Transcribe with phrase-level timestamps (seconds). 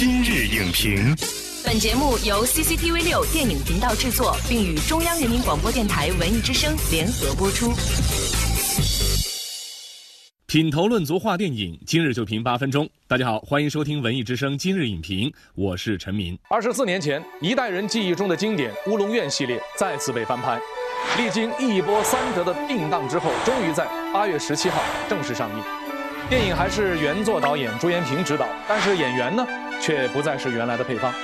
[0.00, 1.14] 今日影评，
[1.62, 7.70] 本节目由 CCTV 六电影频道制作，并与中央人民广播电台文艺之声联合播出。
[10.46, 12.88] 品头论足话电影，今日就评八分钟。
[13.06, 16.38] 大家好，欢迎收听文艺之声今日影评，我是陈明。
[16.48, 20.58] 二十四年前，一代人记忆中的经典《乌龙院》系列再次被翻拍，
[21.18, 24.80] 历经一波三折的定档之后，终于在八月十七号
[25.10, 25.62] 正式上映。
[26.30, 29.44] 电影还是原作导演朱延平执导，但是演员呢，
[29.80, 31.12] 却不再是原来的配方。《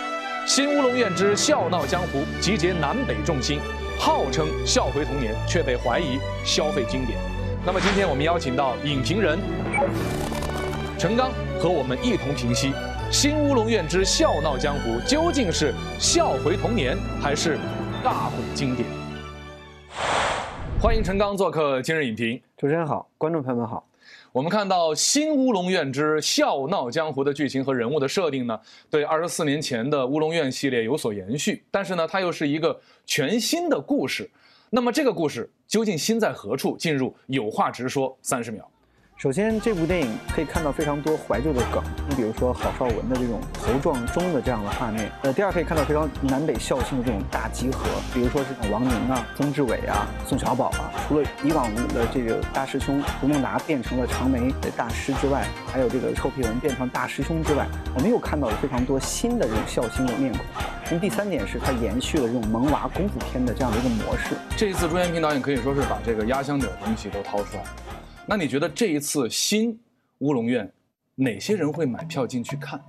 [0.47, 3.61] 新乌龙院之笑闹江湖》集结南北众星，
[3.99, 7.19] 号称笑回童年，却被怀疑消费经典。
[7.65, 9.39] 那么今天我们邀请到影评人
[10.97, 11.31] 陈刚
[11.61, 12.69] 和我们一同评析
[13.11, 17.59] 《新乌龙院之笑闹江湖》究竟是笑回童年，还是
[18.05, 18.89] 大毁经典？
[20.81, 22.41] 欢迎陈刚做客今日影评。
[22.57, 23.85] 主持人好，观众朋友们好。
[24.33, 28.59] 我们看到《新乌龙院之笑闹江湖》的剧情和人物的设定呢，
[28.91, 34.31] 对二十四年前的乌龙院系列有所延续，但是呢，它又是一个全新的故事。
[34.69, 36.77] 那么这个故事究竟新在何处？
[36.77, 38.69] 进入有话直说三十秒。
[39.17, 45.11] 首先，这部电影可以看到非常多怀旧的梗，你比如说郝邵文的这种头撞钟的这样的画面。
[45.23, 50.93] 呃，第二可以看到非常南北校庆的这种大集合，比如说是王宁啊、曾志伟啊、宋小宝啊。
[51.09, 60.43] 除了以往的这个大师兄吴孟达变成了长眉的大师之外，还有这个臭屁文变成大师兄之外，我们又看到了非常多新的这种孝心的面孔。
[60.89, 64.37] 那么第三点是，它延续了这种萌娃功夫片的这样的一个模式。
[64.59, 67.69] 这一次朱延平导演可以说是把这个压箱底的东西都掏出来了。
[68.29, 69.79] 那你觉得这一次新
[70.19, 70.69] 乌龙院，
[71.15, 72.81] 哪些人会买票进去看？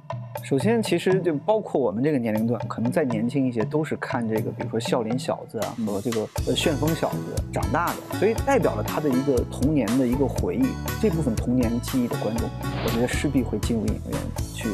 [0.43, 10.65] 首先，其实就包括我们这个年龄段，可能再年轻一些，都是看这个，比如说笑林小子啊和这个呃旋风小子长大的，所以代表了他的一个童年的一个回忆。
[10.99, 12.49] 这部分童年记忆的观众，
[12.83, 14.19] 我觉得势必会进入影院
[14.55, 14.69] 去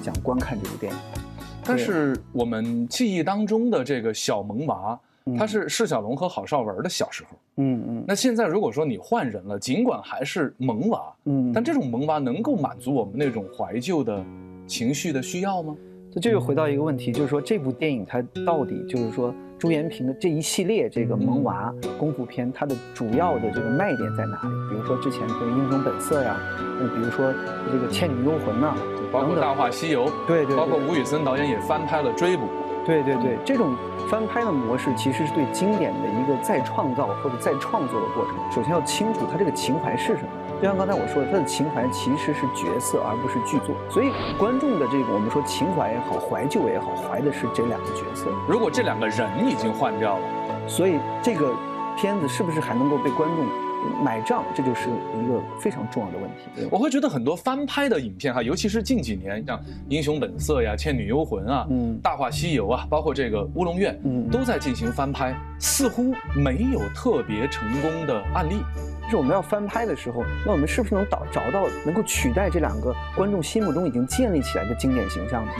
[0.00, 0.98] 想观看这部电影。
[1.64, 5.00] 但是我们记忆当中的这个小萌娃。
[5.38, 8.04] 他是释小龙和郝邵文的小时候，嗯嗯。
[8.06, 14.22] 那现在如果说你换人了，尽管还是萌娃，嗯，但这种萌娃能够满足我们那种怀旧的
[14.66, 15.74] 情绪的需要吗？
[16.12, 24.48] 这就又回到一个问题，就是说这部电影它到底就是说朱延平的这一系列这个萌娃功夫片，它的主要的这个卖点在哪里？
[24.70, 26.36] 比如说之前这个《英雄本色》呀，
[26.78, 27.32] 那比如说
[27.72, 28.76] 这个《倩女幽魂》呐，
[29.10, 32.42] 包括《大话西游》，对对，包括吴宇森导演也翻拍了《追捕》。
[32.84, 33.74] 对对对，这种
[34.08, 38.34] 翻拍的模式其实是对经典的一个再创造或者再创作的过程。
[38.50, 40.28] 首先要清楚它这个情怀是什么。
[40.60, 43.74] 就像刚才我说的，它的情怀其实是角色，而不是剧作。
[43.90, 48.26] 所以观众的这个我们说情怀也好，怀旧也好，怀的是这两个角色。
[48.48, 50.24] 如果这两个人已经换掉了，
[50.68, 51.52] 所以这个
[51.96, 53.63] 片子是不是还能够被观众？
[54.02, 56.68] 买账，这就是一个非常重要的问题。
[56.70, 59.58] 我会觉得很多翻拍的影片哈，尤其是近几年，像
[59.88, 61.66] 《英雄本色》呀、《倩女幽魂》啊、
[62.00, 63.98] 《大话西游》啊，包括这个《乌龙院》，
[64.30, 68.56] 都在进行翻拍，似乎没有特别成功的案例。
[69.04, 75.52] 就是我们要翻拍的时候，那我们是不是能找找到能够取代这两个观众心目中已经建立起来的经典形象呢？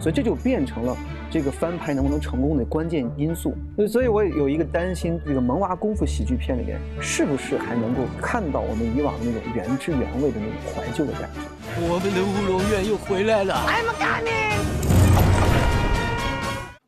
[0.00, 0.96] 所以这就变成了
[1.30, 3.54] 这个翻拍能不能成功的关键因素。
[3.88, 11.40] 所以，我有一个担心，这个萌娃功夫喜剧片里面是不是还能够看到我们以往的那种原汁原味的那种怀旧的感觉？
[11.88, 14.71] 我们的乌龙院又回来了！I'm coming。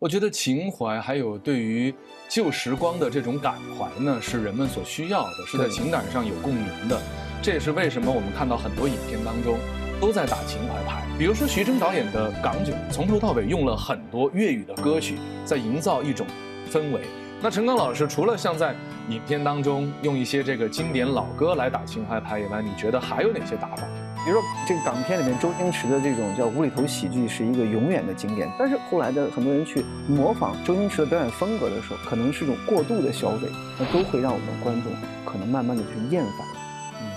[0.05, 1.93] 我觉得情怀还有对于
[2.29, 7.01] 旧时光的这种感怀呢，是人们所需要的，是在情感上有共鸣的。
[7.41, 9.59] 这也是为什么我们看到很多影片当中。
[10.03, 15.17] 都在打情怀牌，比如说徐峥导演的《港囧》，从头到尾用了很多粤语的歌曲，
[15.47, 16.27] 在营造一种
[16.71, 17.01] 氛围。
[17.41, 18.75] 那陈刚老师除了像在
[19.09, 23.89] 影片当中用一些这个经典老歌来打情怀牌以外，你觉得还有哪些打法？
[24.25, 33.49] 比如说这个港片里面周星驰的这种叫无厘头喜剧是一个永远的经典，但是后来的很多人去模仿周星驰的表演风格的时候，可能是一种过度的消费，
[33.79, 34.91] 那都会让我们观众
[35.27, 36.47] 可能慢慢的去厌烦。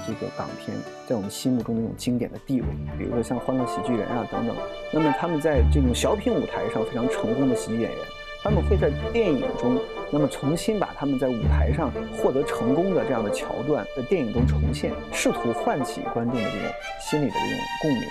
[0.06, 0.76] 这个港片
[1.06, 2.68] 在我们心目中的那种经典的地位，
[2.98, 4.56] 比如说像《欢乐喜剧人》啊等等，
[4.92, 8.00] 那么他们在这种小品舞台上非常成功的喜剧演员，
[8.42, 9.78] 他们会在电影中，
[10.12, 16.70] 那么重新把他们在舞台上获得成功的这样的桥段在电影中重现，试图唤起观众的这种
[17.02, 18.04] 心理的这种共鸣，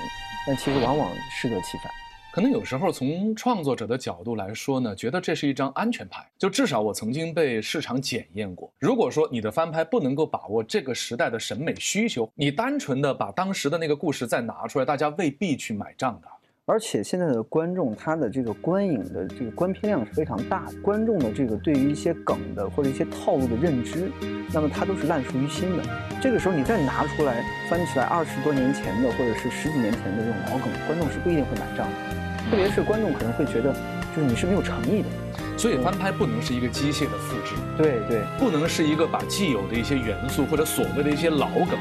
[0.46, 1.90] 但其实往往适得其反。
[2.32, 8.70] 可能有时候从创作者的角度来说呢，觉得这是一张安全牌，就至少我曾经被市场检验过。
[8.78, 16.28] 如果说你的翻拍不能够把握这个时代的审美需求，你单纯的把当时的那个故事再拿出来，大家未必去买账的。
[16.68, 24.10] 而且现在的观众他的这个观影的这个观片量是非常大的，观众的这个对于一些梗的或者一些套路的认知，
[24.52, 25.84] 那么他都是烂熟于心的。
[26.20, 27.40] 这个时候你再拿出来
[27.70, 32.50] 翻起来二十多年前的或者是十几年前的这种老梗，观众是不一定会买账的。
[32.50, 33.72] 特别是观众可能会觉得，
[34.16, 35.08] 就是你是没有诚意的。
[35.56, 41.78] 所以翻拍不能是一个机械的复制，对对，不能是一个把既有的一些元素或者所谓的一些老梗。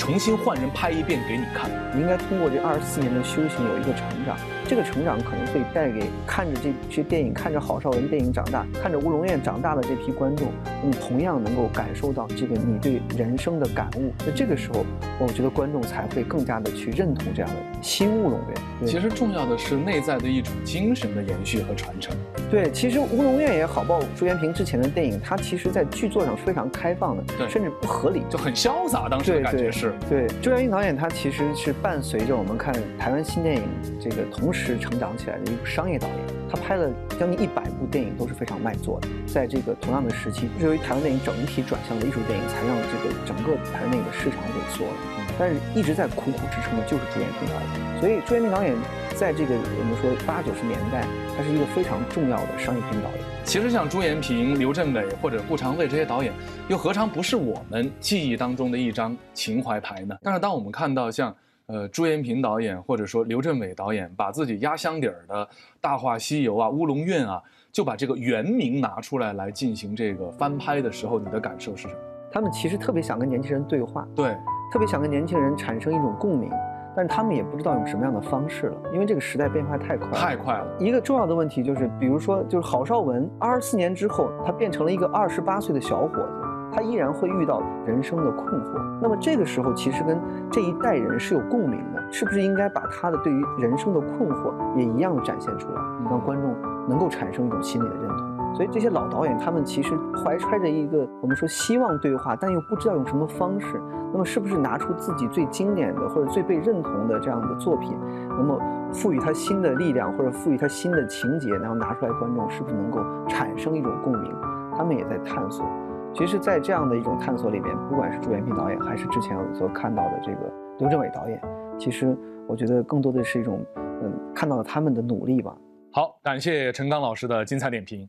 [0.00, 4.34] 重新换人拍一遍给你看，你应该通过这二十四年的修行有一个成长，
[4.70, 10.46] 这个成长可能会带给看着这些电影、看着郝邵文电影长大、看着乌龙院长大的这批观众，
[10.80, 14.12] 你同样能够感受到这个你对人生的感悟。
[14.24, 14.86] 那这个时候，
[15.18, 18.86] 我觉得观众才会更加的去认同这样的新乌龙院。
[18.86, 22.14] 其实重要的是内在的一种精神的延续和传承。
[22.48, 29.08] 对，其实乌龙院也好，包括朱元平之前的电影，它其实在剧作上是非常开放的，对，甚至不合理，就很潇洒。
[29.08, 29.92] 当时的感觉是。
[30.08, 33.62] 对，朱元平导演他其实是伴随着我们看台湾新电影
[34.00, 36.16] 这个同时是成长起来的一部商业导演，
[36.50, 39.08] 他拍了将近一百部电影都是非常卖座的。
[39.26, 44.92] 在这个同样的时期，由于台湾电影整体转向了艺术电影，才让这个整个台湾电影的市场萎缩了。
[45.38, 48.76] 但是一直在苦苦支撑的就是朱延平导演，所以朱延平导演
[49.16, 53.18] 在这个我们说八九十年代，他是一个非常重要的商业片导演。
[53.44, 56.30] 其实像朱延平、刘镇伟或者顾长卫这些导演，
[56.68, 60.14] 又何尝不是我们记忆当中的一张情怀牌呢？
[60.22, 61.34] 但是当我们看到像
[61.70, 65.46] 呃朱延平导演或者说刘镇伟导演把自己压箱底儿的
[65.80, 67.40] 《大话西游》啊、《乌龙院》啊，
[67.70, 72.00] 就把这个原名拿出来来进行这个翻拍的时候，你的感受是什么？
[72.32, 74.36] 他们其实特别想跟年轻人对话，对，
[74.72, 76.50] 特别想跟年轻人产生一种共鸣。
[76.92, 80.66] 但是他们也不知道用什么样的方式了，因为这个时代变化太快，太快了。
[80.80, 88.80] 一个重要的问题就是，比如说，就是郝邵文二十四年之后，他变成了一个二十八岁的小伙子，他依然会遇到人生的困惑。
[89.00, 90.20] 那么这个时候，其实跟
[90.50, 95.80] 这一代人是有共鸣的，是不是应该把他的对于人生的困惑也一样展现出来，
[96.10, 96.54] 让观众
[96.88, 98.54] 能够产生一种心理的认同？
[98.54, 103.80] 所以这些老导演，他们其实怀揣着一个我们说希望对话，但又不知道用什么方式。
[104.12, 107.96] 那么是不是拿出自己最经典的或者最被认同的这样的作品，
[108.30, 108.60] 那么
[108.92, 114.34] 赋予它新的力量，或者赋予它新的情节，然后拿出来，观众是不是能够产生一种共鸣？
[114.76, 115.64] 他们也在探索。
[116.12, 121.40] 其实，在这样的一种探索里面，不管是朱元平导演，还是之前我所看到的这个刘镇伟导演，
[121.78, 122.16] 其实
[122.46, 125.56] 我觉得更多的是一种，嗯，看到了他们的努力吧。
[125.92, 128.08] 好，感谢陈刚老师的精彩点评。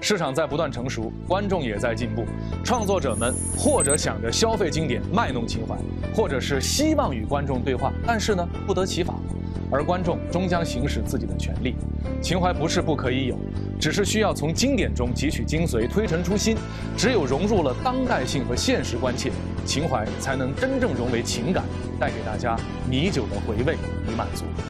[0.00, 2.24] 市场在不断成熟，观众也在进步。
[2.64, 5.76] 创作者们或者想着消费经典、卖弄情怀，
[6.14, 9.14] 或者是希望与观众对话，但是呢不得其法。
[9.72, 11.76] 而观众终将行使自己的权利。
[12.20, 13.38] 情怀不是不可以有，
[13.78, 16.56] 只是需要从经典中汲取精髓，推陈出新。
[16.96, 19.30] 只有融入了当代性和现实关切，
[19.64, 21.62] 情怀才能真正融为情感，
[22.00, 22.56] 带给大家
[22.88, 23.76] 米酒的回味
[24.08, 24.69] 与满足。